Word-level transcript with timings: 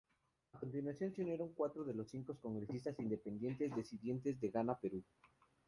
A 0.53 0.59
continuación 0.59 1.13
se 1.13 1.21
unieron 1.21 1.53
cuatro 1.53 1.83
de 1.83 1.93
los 1.93 2.09
cinco 2.09 2.35
congresistas 2.41 2.97
independientes 2.99 3.75
disidentes 3.75 4.39
de 4.41 4.49
Gana 4.49 4.75
Perú. 4.79 5.03